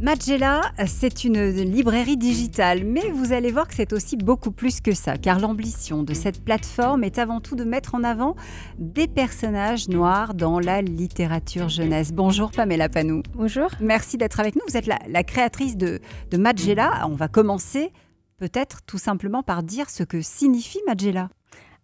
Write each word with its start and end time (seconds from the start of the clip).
Magella, 0.00 0.60
c'est 0.86 1.24
une 1.24 1.50
librairie 1.50 2.16
digitale, 2.16 2.84
mais 2.84 3.10
vous 3.10 3.32
allez 3.32 3.50
voir 3.50 3.68
que 3.68 3.74
c'est 3.74 3.92
aussi 3.92 4.16
beaucoup 4.16 4.50
plus 4.50 4.80
que 4.80 4.92
ça, 4.92 5.16
car 5.16 5.40
l'ambition 5.40 6.02
de 6.02 6.12
cette 6.12 6.44
plateforme 6.44 7.04
est 7.04 7.18
avant 7.18 7.40
tout 7.40 7.56
de 7.56 7.64
mettre 7.64 7.94
en 7.94 8.04
avant 8.04 8.36
des 8.78 9.06
personnages 9.06 9.88
noirs 9.88 10.34
dans 10.34 10.58
la 10.58 10.82
littérature 10.82 11.68
jeunesse. 11.68 12.12
Bonjour 12.12 12.50
Pamela 12.50 12.88
Panou. 12.88 13.22
Bonjour. 13.34 13.70
Merci 13.80 14.18
d'être 14.18 14.40
avec 14.40 14.56
nous. 14.56 14.62
Vous 14.68 14.76
êtes 14.76 14.86
la, 14.86 15.22
créatrice 15.22 15.76
de, 15.76 16.00
de 16.30 16.36
Magella. 16.36 17.06
On 17.08 17.14
va 17.14 17.28
commencer 17.28 17.92
peut-être 18.36 18.82
tout 18.82 18.98
simplement 18.98 19.42
par 19.42 19.62
dire 19.62 19.88
ce 19.88 20.02
que 20.02 20.20
signifie 20.20 20.80
Magella. 20.86 21.30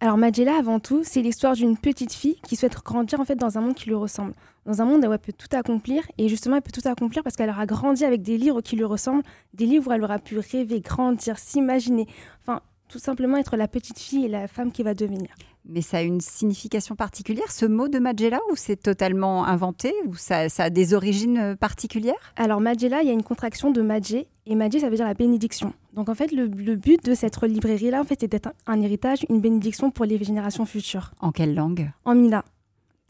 Alors 0.03 0.17
Magella, 0.17 0.57
avant 0.57 0.79
tout, 0.79 1.01
c'est 1.03 1.21
l'histoire 1.21 1.53
d'une 1.53 1.77
petite 1.77 2.11
fille 2.11 2.37
qui 2.47 2.55
souhaite 2.55 2.73
grandir 2.83 3.19
en 3.19 3.25
fait 3.25 3.35
dans 3.35 3.59
un 3.59 3.61
monde 3.61 3.75
qui 3.75 3.87
lui 3.87 3.93
ressemble, 3.93 4.33
dans 4.65 4.81
un 4.81 4.85
monde 4.85 5.05
où 5.05 5.13
elle 5.13 5.19
peut 5.19 5.31
tout 5.31 5.55
accomplir. 5.55 6.01
Et 6.17 6.27
justement, 6.27 6.55
elle 6.55 6.63
peut 6.63 6.71
tout 6.71 6.89
accomplir 6.89 7.21
parce 7.21 7.35
qu'elle 7.35 7.51
aura 7.51 7.67
grandi 7.67 8.03
avec 8.03 8.23
des 8.23 8.39
livres 8.39 8.61
qui 8.61 8.75
lui 8.75 8.83
ressemblent, 8.83 9.21
des 9.53 9.67
livres 9.67 9.91
où 9.91 9.93
elle 9.93 10.03
aura 10.03 10.17
pu 10.17 10.39
rêver, 10.39 10.81
grandir, 10.81 11.37
s'imaginer. 11.37 12.07
Enfin, 12.41 12.61
tout 12.91 12.99
simplement 12.99 13.37
être 13.37 13.55
la 13.55 13.67
petite 13.67 13.99
fille 13.99 14.25
et 14.25 14.27
la 14.27 14.47
femme 14.47 14.71
qui 14.71 14.83
va 14.83 14.93
devenir. 14.93 15.29
Mais 15.65 15.81
ça 15.81 15.97
a 15.97 16.01
une 16.01 16.21
signification 16.21 16.95
particulière, 16.95 17.51
ce 17.51 17.65
mot 17.65 17.87
de 17.87 17.99
Magella, 17.99 18.39
ou 18.51 18.55
c'est 18.55 18.75
totalement 18.75 19.45
inventé, 19.45 19.93
ou 20.07 20.15
ça, 20.15 20.47
a 20.57 20.69
des 20.69 20.93
origines 20.93 21.37
euh, 21.37 21.55
particulières? 21.55 22.33
Alors 22.35 22.59
Magella, 22.59 23.01
il 23.03 23.07
y 23.07 23.11
a 23.11 23.13
une 23.13 23.23
contraction 23.23 23.71
de 23.71 23.81
Magé, 23.81 24.27
et 24.47 24.55
Magé, 24.55 24.79
ça 24.79 24.89
veut 24.89 24.95
dire 24.95 25.05
la 25.05 25.13
bénédiction. 25.13 25.73
Donc 25.93 26.09
en 26.09 26.15
fait, 26.15 26.31
le, 26.31 26.47
but 26.47 27.03
de 27.05 27.13
cette 27.13 27.41
librairie-là, 27.41 28.01
en 28.01 28.03
fait, 28.03 28.17
c'est 28.19 28.27
d'être 28.27 28.49
un 28.67 28.81
héritage, 28.81 29.19
une 29.29 29.39
bénédiction 29.39 29.91
pour 29.91 30.05
les 30.05 30.21
générations 30.23 30.65
futures. 30.65 31.11
En 31.21 31.31
quelle 31.31 31.53
langue? 31.53 31.91
En 32.05 32.15
Mina 32.15 32.43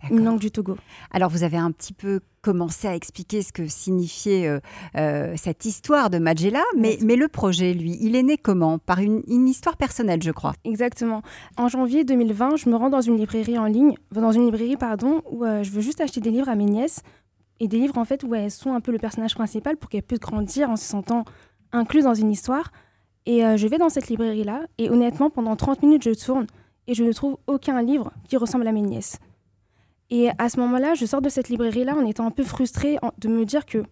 une 0.09 0.23
langue 0.23 0.39
du 0.39 0.51
Togo. 0.51 0.77
Alors 1.11 1.29
vous 1.29 1.43
avez 1.43 1.57
un 1.57 1.71
petit 1.71 1.93
peu 1.93 2.21
commencé 2.41 2.87
à 2.87 2.95
expliquer 2.95 3.41
ce 3.41 3.53
que 3.53 3.67
signifiait 3.67 4.47
euh, 4.47 4.59
euh, 4.97 5.33
cette 5.37 5.65
histoire 5.65 6.09
de 6.09 6.17
Magella, 6.17 6.63
mais, 6.75 6.97
mais, 7.01 7.15
le 7.15 7.27
projet, 7.27 7.73
lui, 7.73 7.97
il 8.01 8.15
est 8.15 8.23
né 8.23 8.37
comment? 8.37 8.79
Par 8.79 8.99
une, 8.99 9.21
histoire 9.47 9.77
personnelle, 9.77 10.21
je 10.23 10.31
crois. 10.31 10.53
Exactement. 10.63 11.21
En 11.57 11.67
janvier 11.67 12.03
2020, 12.03 12.55
je 12.57 12.69
me 12.69 12.75
rends 12.75 12.89
dans 12.89 13.01
une 13.01 13.17
librairie 13.17 13.57
en 13.57 13.65
ligne, 13.65 13.95
dans 14.11 14.31
une 14.31 14.45
librairie, 14.45 14.77
pardon, 14.77 15.21
où 15.29 15.45
euh, 15.45 15.63
je 15.63 15.71
veux 15.71 15.81
juste 15.81 16.01
acheter 16.01 16.19
des 16.19 16.31
livres 16.31 16.49
à 16.49 16.55
mes 16.55 16.65
nièces, 16.65 17.01
et 17.59 17.67
des 17.67 17.77
livres 17.77 17.99
en 17.99 18.05
fait 18.05 18.23
où 18.23 18.33
elles 18.33 18.49
sont 18.49 18.73
un 18.73 18.81
peu 18.81 18.91
le 18.91 18.97
personnage 18.97 19.35
principal 19.35 19.77
pour 19.77 19.89
qu'elles 19.89 20.01
puissent 20.01 20.19
grandir 20.19 20.69
en 20.71 20.77
se 20.77 20.85
sentant 20.85 21.25
incluses 21.71 22.05
dans 22.05 22.15
une 22.15 22.31
histoire. 22.31 22.71
Et 23.27 23.41
je 23.41 23.67
vais 23.67 23.77
dans 23.77 23.89
cette 23.89 24.07
librairie-là, 24.07 24.61
et 24.79 24.89
honnêtement, 24.89 25.29
pendant 25.29 25.55
30 25.55 25.83
minutes, 25.83 26.03
je 26.03 26.09
tourne, 26.09 26.47
et 26.87 26.95
je 26.95 27.03
ne 27.03 27.13
trouve 27.13 27.37
aucun 27.45 27.79
livre 27.83 28.11
qui 28.27 28.35
ressemble 28.35 28.67
à 28.67 28.71
mes 28.71 28.81
nièces. 28.81 29.19
Et 30.11 30.29
à 30.37 30.49
ce 30.49 30.59
moment-là, 30.59 30.93
je 30.93 31.05
sors 31.05 31.21
de 31.21 31.29
cette 31.29 31.47
librairie-là 31.47 31.95
en 31.95 32.05
étant 32.05 32.27
un 32.27 32.31
peu 32.31 32.43
frustrée 32.43 32.97
de 33.17 33.29
me 33.29 33.45
dire 33.45 33.65
que 33.65 33.83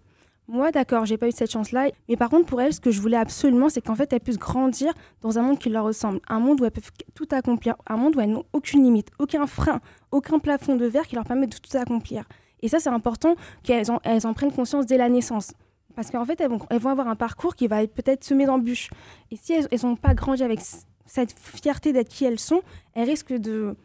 moi, 0.49 0.71
d'accord, 0.71 1.05
j'ai 1.05 1.17
pas 1.17 1.27
eu 1.27 1.31
cette 1.31 1.51
chance-là. 1.51 1.89
Mais 2.09 2.17
par 2.17 2.29
contre, 2.29 2.47
pour 2.47 2.59
elle, 2.59 2.73
ce 2.73 2.81
que 2.81 2.91
je 2.91 2.99
voulais 2.99 3.17
absolument, 3.17 3.69
c'est 3.69 3.81
qu'en 3.81 3.95
fait, 3.95 4.11
elle 4.11 4.19
puisse 4.19 4.39
grandir 4.39 4.91
dans 5.21 5.37
un 5.37 5.43
monde 5.43 5.59
qui 5.59 5.69
leur 5.69 5.85
ressemble. 5.85 6.19
Un 6.27 6.39
monde 6.39 6.59
où 6.59 6.65
elles 6.65 6.71
peuvent 6.71 6.91
tout 7.13 7.27
accomplir. 7.31 7.75
Un 7.87 7.97
monde 7.97 8.15
où 8.15 8.19
elles 8.19 8.31
n'ont 8.31 8.45
aucune 8.51 8.83
limite, 8.83 9.09
aucun 9.19 9.45
frein, 9.45 9.79
aucun 10.11 10.39
plafond 10.39 10.75
de 10.75 10.85
verre 10.87 11.07
qui 11.07 11.15
leur 11.15 11.23
permet 11.23 11.47
de 11.47 11.55
tout 11.55 11.77
accomplir. 11.77 12.25
Et 12.61 12.67
ça, 12.67 12.79
c'est 12.79 12.89
important 12.89 13.35
qu'elles 13.63 13.91
en, 13.91 14.33
prennent 14.33 14.51
conscience 14.51 14.87
dès 14.87 14.97
la 14.97 15.07
naissance. 15.07 15.53
Parce 15.95 16.09
qu'en 16.09 16.25
fait, 16.25 16.41
elles 16.41 16.49
vont, 16.49 16.59
elles 16.69 16.79
vont 16.79 16.89
avoir 16.89 17.07
un 17.07 17.15
parcours 17.15 17.55
qui 17.55 17.67
va 17.67 17.85
peut-être 17.85 18.23
semé 18.23 18.45
d'embûches. 18.45 18.89
Et 19.31 19.37
si 19.37 19.53
elles 19.53 19.67
n'ont 19.83 19.95
pas 19.95 20.15
grandi 20.15 20.43
avec 20.43 20.59
cette 21.05 21.31
fierté 21.31 21.93
d'être 21.93 22.09
qui 22.09 22.25
elles 22.25 22.39
sont, 22.39 22.61
elles 22.95 23.07
risquent 23.07 23.37
de, 23.37 23.75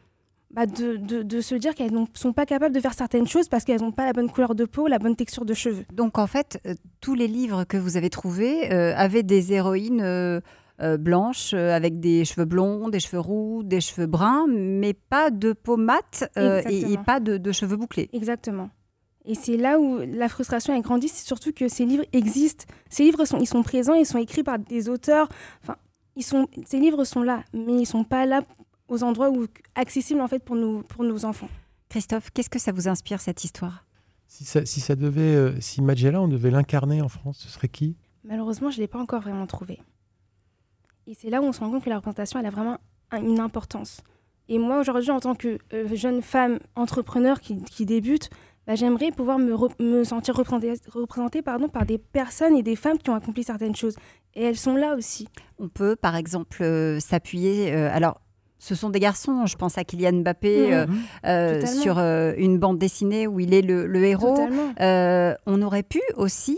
bah, 0.54 0.66
de, 0.66 0.96
de, 0.96 1.40
se 1.40 1.54
dire 1.56 1.74
qu'elles 1.74 1.92
ne 1.92 2.04
sont 2.14 2.32
pas 2.32 2.46
capables 2.46 2.74
de 2.74 2.80
faire 2.80 2.94
certaines 2.94 3.26
choses 3.26 3.48
parce 3.48 3.64
qu'elles 3.64 3.80
n'ont 3.80 3.92
pas 3.92 4.04
la 4.04 4.12
bonne 4.12 4.30
couleur 4.30 4.54
de 4.54 4.64
peau, 4.64 4.86
la 4.86 5.00
bonne 5.00 5.16
texture 5.16 5.44
de 5.44 5.52
cheveux. 5.52 5.84
Donc 5.92 6.16
en 6.16 6.28
fait, 6.28 6.60
euh, 6.66 6.74
tous 7.00 7.14
les 7.14 7.26
livres 7.26 7.64
que 7.64 7.76
vous 7.76 7.96
avez 7.96 8.08
trouvés 8.08 8.72
euh, 8.72 8.94
avaient 8.96 9.24
des 9.24 9.52
héroïnes 9.52 10.00
euh, 10.00 10.40
blanches 10.98 11.54
avec 11.54 11.98
des 11.98 12.24
cheveux 12.24 12.44
blonds, 12.44 12.88
des 12.88 13.00
cheveux 13.00 13.18
roux, 13.20 13.62
des 13.64 13.80
cheveux 13.80 14.06
bruns, 14.06 14.46
mais 14.48 14.92
pas 14.92 15.30
de 15.30 15.52
peau 15.52 15.76
mate 15.76 16.30
et, 16.36 16.96
pas 17.04 17.20
de, 17.20 17.36
de, 17.36 17.52
cheveux 17.52 17.76
bouclés. 17.76 18.08
Exactement. 18.12 18.70
Et 19.24 19.34
c'est 19.34 19.56
là 19.56 19.80
où 19.80 20.00
la 20.00 20.28
frustration 20.28 20.76
a 20.76 20.80
grandi, 20.80 21.08
c'est 21.08 21.26
surtout 21.26 21.52
que 21.52 21.66
ces 21.66 21.84
livres 21.84 22.04
existent. 22.12 22.66
Ces 22.90 23.04
livres 23.04 23.24
sont, 23.24 23.38
ils 23.38 23.46
sont 23.46 23.62
présents, 23.62 23.94
ils 23.94 24.06
sont 24.06 24.18
écrits 24.18 24.42
par 24.42 24.58
des 24.58 24.88
auteurs. 24.88 25.28
Enfin, 25.62 25.76
ils 26.16 26.22
sont, 26.22 26.46
ces 26.66 26.78
livres 26.78 27.04
sont 27.04 27.22
là, 27.22 27.42
mais 27.52 27.80
ils 27.80 27.86
sont 27.86 28.04
pas 28.04 28.26
là 28.26 28.42
aux 28.88 29.02
endroits 29.02 29.30
où 29.30 29.46
accessibles 29.74 30.20
en 30.20 30.28
fait 30.28 30.42
pour 30.42 30.56
nous 30.56 30.82
pour 30.82 31.04
nos 31.04 31.24
enfants. 31.24 31.48
Christophe, 31.88 32.30
qu'est-ce 32.30 32.50
que 32.50 32.58
ça 32.58 32.72
vous 32.72 32.88
inspire 32.88 33.20
cette 33.20 33.44
histoire? 33.44 33.84
Si 34.26 34.44
ça, 34.44 34.66
si 34.66 34.80
ça, 34.80 34.96
devait, 34.96 35.20
euh, 35.20 35.60
si 35.60 35.80
Magella, 35.80 36.20
on 36.20 36.26
devait 36.26 36.50
l'incarner 36.50 37.00
en 37.02 37.08
France, 37.08 37.38
ce 37.38 37.48
serait 37.48 37.68
qui? 37.68 37.96
Malheureusement, 38.24 38.70
je 38.70 38.78
ne 38.78 38.80
l'ai 38.80 38.88
pas 38.88 38.98
encore 38.98 39.20
vraiment 39.20 39.46
trouvé. 39.46 39.80
Et 41.06 41.14
c'est 41.14 41.30
là 41.30 41.40
où 41.40 41.44
on 41.44 41.52
se 41.52 41.60
rend 41.60 41.70
compte 41.70 41.84
que 41.84 41.90
la 41.90 41.96
représentation, 41.96 42.40
elle 42.40 42.46
a 42.46 42.50
vraiment 42.50 42.78
une 43.12 43.38
importance. 43.38 44.00
Et 44.48 44.58
moi, 44.58 44.80
aujourd'hui, 44.80 45.10
en 45.10 45.20
tant 45.20 45.36
que 45.36 45.58
euh, 45.72 45.94
jeune 45.94 46.20
femme 46.20 46.58
entrepreneur 46.74 47.40
qui, 47.40 47.62
qui 47.62 47.86
débute, 47.86 48.28
bah, 48.66 48.74
j'aimerais 48.74 49.12
pouvoir 49.12 49.38
me, 49.38 49.54
me 49.80 50.02
sentir 50.02 50.34
représentée, 50.34 50.74
représentée 50.90 51.42
pardon, 51.42 51.68
par 51.68 51.86
des 51.86 51.98
personnes 51.98 52.56
et 52.56 52.62
des 52.62 52.76
femmes 52.76 52.98
qui 52.98 53.10
ont 53.10 53.14
accompli 53.14 53.44
certaines 53.44 53.76
choses. 53.76 53.94
Et 54.34 54.42
elles 54.42 54.56
sont 54.56 54.74
là 54.74 54.96
aussi. 54.96 55.28
On 55.58 55.68
peut, 55.68 55.94
par 55.94 56.16
exemple, 56.16 56.62
euh, 56.62 56.98
s'appuyer. 56.98 57.72
alors, 57.72 58.20
ce 58.64 58.74
sont 58.74 58.88
des 58.88 58.98
garçons. 58.98 59.44
Je 59.44 59.56
pense 59.56 59.76
à 59.76 59.84
Kylian 59.84 60.20
Mbappé 60.22 60.72
euh, 60.72 60.86
euh, 61.26 61.66
sur 61.66 61.98
euh, 61.98 62.32
une 62.38 62.58
bande 62.58 62.78
dessinée 62.78 63.26
où 63.26 63.38
il 63.38 63.52
est 63.52 63.60
le, 63.60 64.04
héros. 64.04 64.48
on 64.80 65.62
aurait 65.62 65.82
pu 65.82 66.00
aussi 66.16 66.56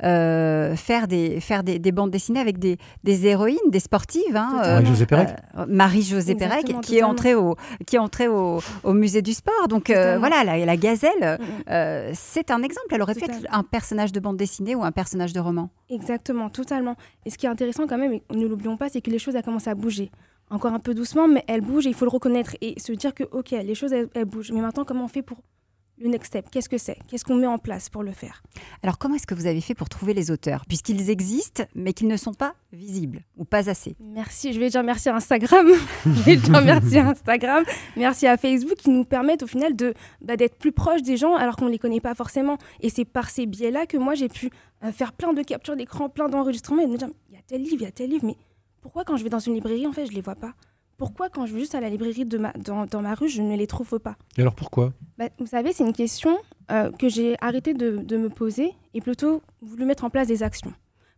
faire, 0.00 1.06
des, 1.06 1.40
faire 1.40 1.62
des, 1.62 1.92
bandes 1.92 2.10
dessinées 2.10 2.40
avec 2.40 2.58
des, 2.58 2.78
héroïnes, 3.26 3.58
des 3.68 3.80
sportives. 3.80 4.34
Hein, 4.34 4.62
Marie-Josée 4.62 5.06
Pérec. 5.06 5.28
Marie-Josée 5.68 6.34
Pérec, 6.34 6.80
qui 6.80 6.96
est 6.96 7.02
entrée 7.02 7.34
au, 7.34 7.56
qui 7.86 7.96
est 7.96 7.98
entrée 7.98 8.28
au, 8.28 8.62
musée 8.86 9.20
du 9.20 9.34
sport. 9.34 9.68
Donc 9.68 9.88
voilà, 9.90 10.44
la, 10.44 10.64
la 10.64 10.76
gazelle, 10.78 11.38
c'est 12.14 12.50
un 12.50 12.62
exemple. 12.62 12.88
Elle 12.90 13.02
aurait 13.02 13.14
pu 13.14 13.24
être 13.24 13.46
un 13.50 13.64
personnage 13.64 14.12
de 14.12 14.20
bande 14.20 14.38
dessinée 14.38 14.74
ou 14.74 14.82
un 14.82 14.92
personnage 14.92 15.34
de 15.34 15.40
roman. 15.40 15.68
Exactement, 15.90 16.48
totalement. 16.48 16.96
Et 17.26 17.30
ce 17.30 17.36
qui 17.36 17.44
est 17.44 17.50
intéressant 17.50 17.86
quand 17.86 17.98
même, 17.98 18.14
et 18.14 18.22
ne 18.30 18.46
l'oublions 18.46 18.78
pas, 18.78 18.88
c'est 18.88 19.02
que 19.02 19.10
les 19.10 19.18
choses 19.18 19.36
ont 19.36 19.42
commencé 19.42 19.68
à 19.68 19.74
bouger 19.74 20.10
encore 20.50 20.72
un 20.72 20.78
peu 20.78 20.94
doucement, 20.94 21.28
mais 21.28 21.44
elle 21.48 21.60
bouge 21.60 21.86
et 21.86 21.90
il 21.90 21.94
faut 21.94 22.04
le 22.04 22.10
reconnaître 22.10 22.56
et 22.60 22.78
se 22.78 22.92
dire 22.92 23.14
que, 23.14 23.24
ok, 23.24 23.50
les 23.50 23.74
choses, 23.74 23.92
elles, 23.92 24.24
bougent. 24.24 24.52
Mais 24.52 24.60
maintenant, 24.60 24.84
comment 24.84 25.04
on 25.04 25.08
fait 25.08 25.22
pour 25.22 25.38
le 25.98 26.08
next 26.08 26.26
step? 26.26 26.46
Qu'est-ce 26.50 26.68
que 26.68 26.78
c'est? 26.78 26.98
Qu'est-ce 27.08 27.24
qu'on 27.24 27.36
met 27.36 27.46
en 27.46 27.58
place 27.58 27.88
pour 27.88 28.02
le 28.02 28.12
faire? 28.12 28.42
Alors, 28.82 28.98
comment 28.98 29.14
est-ce 29.14 29.26
que 29.26 29.34
vous 29.34 29.46
avez 29.46 29.60
fait 29.60 29.74
pour 29.74 29.88
trouver 29.88 30.12
les 30.12 30.30
auteurs? 30.30 30.64
Puisqu'ils 30.66 31.10
existent, 31.10 31.64
mais 31.74 31.92
qu'ils 31.92 32.08
ne 32.08 32.16
sont 32.16 32.34
pas 32.34 32.54
visibles 32.72 33.22
ou 33.36 33.44
pas 33.44 33.68
assez. 33.70 33.96
Merci. 34.00 34.52
Je 34.52 34.60
vais 34.60 34.68
dire 34.68 34.82
merci 34.82 35.08
à 35.08 35.16
Instagram. 35.16 35.66
je 36.06 36.22
vais 36.22 36.36
dire 36.36 36.62
merci 36.62 36.98
à 36.98 37.08
Instagram. 37.08 37.64
Merci 37.96 38.26
à 38.26 38.36
Facebook 38.36 38.76
qui 38.76 38.90
nous 38.90 39.04
permettent 39.04 39.42
au 39.42 39.46
final 39.46 39.74
de 39.74 39.94
bah, 40.20 40.36
d'être 40.36 40.56
plus 40.56 40.72
proches 40.72 41.02
des 41.02 41.16
gens 41.16 41.34
alors 41.34 41.56
qu'on 41.56 41.66
ne 41.66 41.70
les 41.70 41.78
connaît 41.78 42.00
pas 42.00 42.14
forcément. 42.14 42.58
Et 42.80 42.90
c'est 42.90 43.04
par 43.04 43.30
ces 43.30 43.46
biais-là 43.46 43.86
que 43.86 43.96
moi, 43.96 44.14
j'ai 44.14 44.28
pu 44.28 44.50
euh, 44.84 44.92
faire 44.92 45.12
plein 45.12 45.32
de 45.32 45.42
captures 45.42 45.76
d'écran, 45.76 46.08
plein 46.08 46.28
d'enregistrements 46.28 46.82
et 46.82 46.86
me 46.86 46.96
dire 46.96 47.08
il 47.30 47.34
y 47.34 47.38
a 47.38 47.42
tel 47.46 47.62
livre, 47.62 47.76
il 47.80 47.82
y 47.82 47.86
a 47.86 47.92
tel 47.92 48.10
livre, 48.10 48.26
mais 48.26 48.36
pourquoi 48.84 49.02
quand 49.02 49.16
je 49.16 49.24
vais 49.24 49.30
dans 49.30 49.38
une 49.38 49.54
librairie, 49.54 49.86
en 49.86 49.92
fait, 49.92 50.04
je 50.04 50.12
les 50.12 50.20
vois 50.20 50.34
pas? 50.34 50.52
Pourquoi 50.98 51.30
quand 51.30 51.46
je 51.46 51.54
vais 51.54 51.60
juste 51.60 51.74
à 51.74 51.80
la 51.80 51.88
librairie 51.88 52.26
de 52.26 52.36
ma, 52.36 52.52
dans, 52.52 53.00
ma 53.00 53.14
rue, 53.14 53.30
je 53.30 53.40
ne 53.40 53.56
les 53.56 53.66
trouve 53.66 53.98
pas? 53.98 54.14
Et 54.36 54.42
alors 54.42 54.54
pourquoi? 54.54 54.92
Bah, 55.16 55.30
Vous 55.38 55.46
savez, 55.46 55.72
c'est 55.72 55.84
une 55.84 55.94
question 55.94 56.36
euh, 56.70 56.92
que 56.92 57.08
j'ai 57.08 57.34
arrêté 57.40 57.72
de, 57.72 57.96
de, 57.96 58.16
me 58.18 58.28
poser 58.28 58.74
et 58.92 59.00
plutôt 59.00 59.40
voulu 59.62 59.86
mettre 59.86 60.04
en 60.04 60.10
place 60.10 60.28
des 60.28 60.42
actions. 60.42 60.74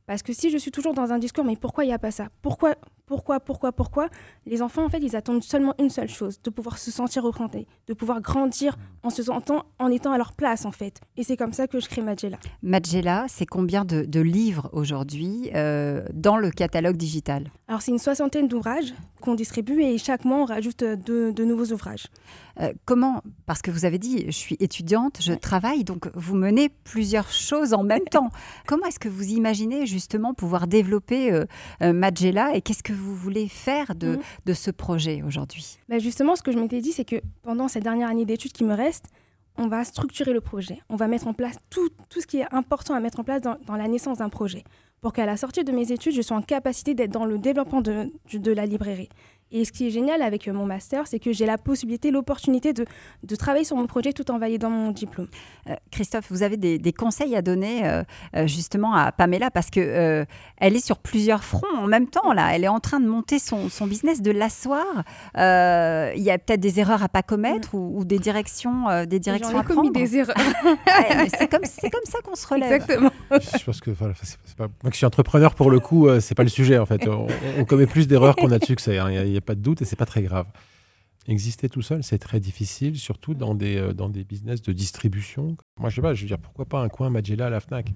Parce 0.06 0.22
que 0.22 0.32
si 0.32 0.50
je 0.50 0.59
suis 0.59 0.71
toujours 0.71 0.94
dans 0.94 1.12
un 1.12 1.19
discours, 1.19 1.44
mais 1.44 1.56
pourquoi 1.56 1.82
il 1.82 1.88
n'y 1.88 1.93
a 1.93 1.99
pas 1.99 2.12
ça? 2.12 2.28
Pourquoi, 2.41 2.77
pourquoi, 3.06 3.39
pourquoi, 3.39 3.71
pourquoi 3.72 4.09
Les 4.47 4.62
enfants, 4.62 4.84
en 4.84 4.89
fait, 4.89 4.99
ils 4.99 5.15
attendent 5.15 5.44
seulement 5.44 5.75
une 5.78 5.91
seule 5.91 6.09
chose, 6.09 6.41
de 6.43 6.50
pouvoir 6.50 6.78
se 6.78 6.91
sentir 6.91 7.22
représentés, 7.22 7.69
de 7.87 7.94
pouvoir 7.94 8.21
grandir 8.21 8.77
en 9.05 9.11
se 9.11 9.22
sentant, 9.22 9.65
en 9.78 9.91
étant 9.93 10.11
à 10.11 10.19
leur 10.19 10.33
place, 10.33 10.65
en 10.65 10.72
fait. 10.72 11.00
Et 11.16 11.22
c'est 11.22 11.37
comme 11.37 11.53
ça 11.53 11.69
que 11.69 11.78
je 11.78 11.89
crée 11.89 12.03
Magella. 12.03 12.39
Magella, 12.63 13.27
c'est 13.28 13.47
combien 13.47 13.84
de, 13.84 14.21
livres 14.21 14.69
aujourd'hui 14.72 15.51
euh, 15.54 16.04
dans 16.13 16.36
le 16.36 16.51
catalogue 16.51 16.97
digital? 16.97 17.51
Alors, 17.69 17.81
c'est 17.81 17.92
une 17.92 17.98
soixantaine 17.98 18.48
d'ouvrages 18.48 18.92
qu'on 19.21 19.34
distribue 19.34 19.83
et 19.83 19.98
chaque 19.98 20.25
mois, 20.25 20.39
on 20.39 20.45
rajoute 20.45 20.83
euh, 20.83 20.97
de, 20.97 21.45
nouveaux 21.45 21.72
ouvrages. 21.72 22.07
Euh, 22.60 22.72
comment? 22.84 23.22
Parce 23.45 23.63
que 23.63 23.71
vous 23.71 23.84
avez 23.84 23.98
dit, 23.98 24.25
je 24.27 24.31
suis 24.31 24.57
étudiante, 24.60 25.19
je 25.21 25.33
travaille, 25.33 25.84
donc 25.84 26.09
vous 26.15 26.34
menez 26.34 26.69
plusieurs 26.69 27.31
choses 27.31 27.75
en 27.75 27.83
même 27.83 28.04
temps. 28.10 28.31
comment 28.66 28.86
est-ce 28.86 28.98
que 28.98 29.09
vous 29.09 29.28
imaginez 29.31 29.86
justement 29.86 30.34
pouvoir 30.34 30.66
développer 30.66 31.33
euh, 31.33 31.92
Magella 31.92 32.54
et 32.54 32.63
qu'est-ce 32.63 32.83
que 32.83 32.92
vous 32.97 33.15
voulez 33.15 33.48
faire 33.48 33.95
de, 33.95 34.19
mhm. 34.47 34.54
ce 34.54 34.71
projet 34.71 35.22
aujourd'hui? 35.22 35.78
Bah, 35.89 35.98
Justement, 35.98 36.37
ce 36.37 36.43
que 36.43 36.53
je 36.53 36.59
m'étais 36.59 36.81
dit, 36.81 36.93
c'est 36.93 37.04
que 37.04 37.16
pendant 37.43 37.69
cette 37.69 37.83
dernière 37.83 38.09
année 38.09 38.25
d'études 38.25 38.53
qui 38.53 38.65
me 38.65 38.75
reste, 38.75 39.07
on 39.59 39.69
va 39.69 39.84
structurer 39.84 40.33
le 40.33 40.41
projet. 40.41 40.81
On 40.89 40.97
va 40.97 41.09
mettre 41.09 41.27
en 41.27 41.33
place 41.33 41.57
tout, 41.71 41.89
ce 42.10 42.27
qui 42.27 42.39
est 42.39 42.54
important 42.54 42.95
à 42.95 43.01
mettre 43.01 43.21
en 43.21 43.25
place 43.25 43.41
dans, 43.41 43.57
la 43.69 43.89
naissance 43.89 44.19
d'un 44.19 44.28
projet 44.28 44.65
pour 45.01 45.13
qu'à 45.13 45.27
la 45.27 45.37
sortie 45.37 45.63
de 45.63 45.72
mes 45.72 45.93
études, 45.93 46.15
je 46.15 46.22
sois 46.22 46.37
en 46.37 46.43
capacité 46.43 46.95
d'être 46.95 47.13
dans 47.13 47.27
le 47.27 47.39
développement 47.39 47.81
de, 47.81 48.10
de, 48.33 48.53
la 48.53 48.66
librairie. 48.66 49.09
Et 49.53 49.65
ce 49.65 49.71
qui 49.71 49.87
est 49.87 49.91
génial 49.91 50.22
avec 50.22 50.48
euh, 50.48 50.53
mon 50.53 50.66
master, 50.66 51.07
c'est 51.07 51.21
que 51.21 51.33
j'ai 51.33 51.47
la 51.47 51.57
possibilité, 51.57 52.10
l'opportunité 52.10 52.72
de, 52.72 52.84
de, 53.22 53.37
travailler 53.37 53.65
sur 53.65 53.77
mon 53.77 53.87
projet 53.87 54.13
tout 54.13 54.28
en 54.33 54.39
validant 54.41 54.71
mon 54.71 54.91
diplôme. 54.91 55.28
Euh, 55.71 55.75
Christophe, 55.93 56.27
vous 56.31 56.43
avez 56.43 56.57
des, 56.57 56.93
conseils 56.93 57.37
à 57.37 57.43
donner 57.43 57.87
euh, 57.87 58.03
justement 58.47 58.95
à 58.95 59.13
Pamela 59.13 59.51
parce 59.51 59.71
que 59.71 60.27
elle 60.57 60.75
est 60.75 60.84
sur 60.84 60.98
plusieurs 60.98 61.45
fronts 61.45 61.77
en 61.77 61.87
même 61.87 62.09
temps 62.09 62.33
là. 62.33 62.54
Elle 62.54 62.65
est 62.65 62.69
en 62.69 62.81
train 62.81 63.01
de 63.01 63.07
monter 63.07 63.39
son, 63.39 63.69
son 63.69 63.87
business, 63.87 64.22
de 64.22 64.31
l'asseoir. 64.31 64.84
Il 65.37 66.22
y 66.22 66.31
a 66.31 66.39
peut-être 66.39 66.60
des 66.60 66.81
erreurs 66.81 67.03
à 67.03 67.09
pas 67.09 67.22
commettre 67.22 67.75
ou, 67.75 68.04
des 68.04 68.19
directions, 68.19 69.04
des 69.04 69.21
directions 69.21 69.59
à 69.59 69.63
prendre. 69.63 69.83
commis 69.83 69.91
des 69.93 70.16
erreurs. 70.16 70.37
c'est 71.39 71.48
comme, 71.48 71.60
comme, 71.60 72.01
ça 72.04 72.19
qu'on 72.25 72.34
se 72.34 72.47
relève. 72.47 72.72
Exactement. 72.72 73.10
Je 73.31 73.65
pense 73.65 73.81
que 73.81 73.91
voilà, 73.91 74.15
pas, 74.57 74.69
moi 74.83 74.91
qui 74.91 74.97
suis 74.97 75.07
entrepreneur 75.07 75.54
pour 75.54 75.71
le 75.71 75.78
coup, 75.81 76.09
c'est 76.21 76.34
pas 76.34 76.45
le 76.45 76.48
sujet 76.48 76.78
en 76.78 76.87
fait. 76.87 77.07
On, 77.07 77.65
commet 77.65 77.87
plus 77.87 78.09
d'erreurs 78.09 78.37
qu'on 78.37 78.51
a 78.53 78.59
de 78.59 78.65
succès. 78.65 78.98
Hein. 78.98 79.10
Il 79.10 79.35
n'y 79.36 79.44
a, 79.44 79.47
pas 79.47 79.54
de 79.54 79.60
doute 79.60 79.83
et 79.83 79.84
c'est 79.84 79.97
pas 79.97 80.06
très 80.06 80.22
grave. 80.22 80.47
Exister 81.28 81.68
tout 81.68 81.83
seul, 81.83 82.04
c'est 82.04 82.18
très 82.18 82.38
difficile, 82.38 82.97
surtout 82.97 83.34
dans 83.34 83.54
des, 83.54 83.77
euh, 83.77 83.92
dans 83.92 84.09
des 84.09 84.22
business 84.22 84.62
de 84.62 84.72
distribution. 84.72 85.56
Moi, 85.80 85.91
je 85.91 85.97
sais 85.97 86.03
pas, 86.03 86.15
je 86.15 86.22
veux 86.22 86.28
dire, 86.28 86.38
pourquoi 86.38 86.66
pas 86.66 86.80
un 86.80 86.88
coin 86.88 87.10
Magella 87.10 87.47
à 87.47 87.50
la 87.50 87.59
FNAC? 87.59 87.94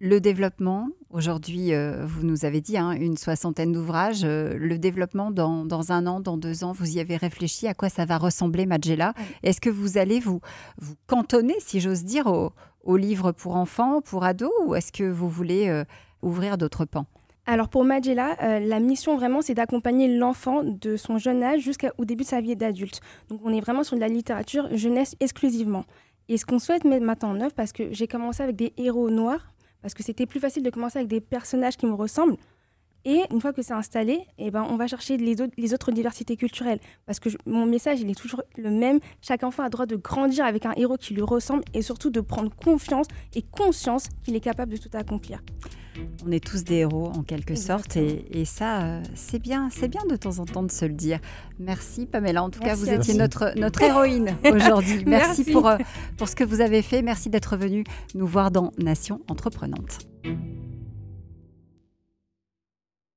Le 0.00 0.18
développement, 0.20 0.88
aujourd'hui, 1.10 1.74
euh, 1.74 2.06
vous 2.06 2.24
nous 2.24 2.46
avez 2.46 2.62
dit 2.62 2.78
hein, 2.78 2.92
une 2.92 3.18
soixantaine 3.18 3.72
d'ouvrages. 3.72 4.24
Euh, 4.24 4.56
le 4.56 4.78
développement 4.78 5.30
dans, 5.30 5.66
dans, 5.66 5.92
un 5.92 6.06
an, 6.06 6.20
dans 6.20 6.38
deux 6.38 6.64
ans, 6.64 6.72
vous 6.72 6.96
y 6.96 7.00
avez 7.00 7.16
réfléchi 7.16 7.66
à 7.66 7.74
quoi 7.74 7.90
ça 7.90 8.06
va 8.06 8.16
ressembler, 8.16 8.64
Magella 8.64 9.12
Est-ce 9.42 9.60
que 9.60 9.70
vous 9.70 9.98
allez 9.98 10.18
vous, 10.18 10.40
vous 10.78 10.94
cantonner, 11.06 11.56
si 11.58 11.80
j'ose 11.80 12.04
dire, 12.04 12.28
aux 12.28 12.96
livres 12.96 13.32
pour 13.32 13.56
enfants, 13.56 14.00
pour 14.00 14.24
ados, 14.24 14.52
ou 14.64 14.74
est-ce 14.74 14.92
que 14.92 15.04
vous 15.04 15.28
voulez 15.28 15.84
ouvrir 16.22 16.56
d'autres 16.56 16.86
pans? 16.86 17.06
Alors 17.48 17.70
pour 17.70 17.82
Magella, 17.82 18.36
euh, 18.42 18.60
la 18.60 18.78
mission 18.78 19.16
vraiment 19.16 19.40
c'est 19.40 19.54
d'accompagner 19.54 20.06
l'enfant 20.06 20.62
de 20.62 20.98
son 20.98 21.16
jeune 21.16 21.42
âge 21.42 21.62
jusqu'au 21.62 22.04
début 22.04 22.24
de 22.24 22.28
sa 22.28 22.42
vie 22.42 22.54
d'adulte. 22.56 23.00
Donc 23.30 23.40
on 23.42 23.50
est 23.54 23.60
vraiment 23.60 23.84
sur 23.84 23.96
de 23.96 24.02
la 24.02 24.08
littérature 24.08 24.68
jeunesse 24.76 25.16
exclusivement. 25.18 25.86
Et 26.28 26.36
ce 26.36 26.44
qu'on 26.44 26.58
souhaite 26.58 26.84
mettre 26.84 27.06
maintenant 27.06 27.30
en 27.30 27.40
œuvre, 27.40 27.54
parce 27.54 27.72
que 27.72 27.90
j'ai 27.90 28.06
commencé 28.06 28.42
avec 28.42 28.54
des 28.54 28.74
héros 28.76 29.08
noirs, 29.08 29.50
parce 29.80 29.94
que 29.94 30.02
c'était 30.02 30.26
plus 30.26 30.40
facile 30.40 30.62
de 30.62 30.68
commencer 30.68 30.98
avec 30.98 31.08
des 31.08 31.22
personnages 31.22 31.78
qui 31.78 31.86
me 31.86 31.94
ressemblent. 31.94 32.36
Et 33.06 33.22
une 33.30 33.40
fois 33.40 33.54
que 33.54 33.62
c'est 33.62 33.72
installé, 33.72 34.26
eh 34.36 34.50
ben, 34.50 34.66
on 34.68 34.76
va 34.76 34.86
chercher 34.86 35.16
les 35.16 35.40
autres, 35.40 35.54
les 35.56 35.72
autres 35.72 35.90
diversités 35.90 36.36
culturelles. 36.36 36.80
Parce 37.06 37.18
que 37.18 37.30
mon 37.46 37.64
message, 37.64 38.00
il 38.02 38.10
est 38.10 38.18
toujours 38.18 38.42
le 38.58 38.70
même. 38.70 39.00
Chaque 39.22 39.42
enfant 39.42 39.62
a 39.62 39.70
droit 39.70 39.86
de 39.86 39.96
grandir 39.96 40.44
avec 40.44 40.66
un 40.66 40.72
héros 40.76 40.98
qui 40.98 41.14
lui 41.14 41.22
ressemble 41.22 41.62
et 41.72 41.80
surtout 41.80 42.10
de 42.10 42.20
prendre 42.20 42.54
confiance 42.54 43.06
et 43.34 43.40
conscience 43.40 44.08
qu'il 44.22 44.36
est 44.36 44.40
capable 44.40 44.72
de 44.72 44.76
tout 44.76 44.90
accomplir. 44.92 45.40
On 46.26 46.32
est 46.32 46.44
tous 46.44 46.64
des 46.64 46.76
héros 46.76 47.10
en 47.14 47.22
quelque 47.22 47.54
sorte 47.54 47.96
et, 47.96 48.44
ça, 48.44 48.82
euh, 48.82 49.02
c'est 49.14 49.38
bien, 49.38 49.68
c'est 49.70 49.88
bien 49.88 50.02
de 50.08 50.16
temps 50.16 50.38
en 50.38 50.44
temps 50.44 50.62
de 50.62 50.70
se 50.70 50.84
le 50.84 50.94
dire. 50.94 51.18
Merci 51.58 52.06
Pamela, 52.06 52.42
en 52.42 52.50
tout 52.50 52.60
cas 52.60 52.74
vous 52.74 52.90
étiez 52.90 53.14
notre, 53.14 53.52
notre 53.58 53.82
héroïne 53.88 54.36
aujourd'hui. 54.52 55.04
Merci, 55.06 55.44
pour, 55.44 55.68
euh, 55.68 55.78
pour 56.16 56.28
ce 56.28 56.36
que 56.36 56.44
vous 56.44 56.60
avez 56.60 56.82
fait, 56.82 57.02
merci 57.02 57.30
d'être 57.30 57.56
venu 57.56 57.84
nous 58.14 58.26
voir 58.26 58.50
dans 58.50 58.72
Nation 58.78 59.20
Entreprenante. 59.28 59.98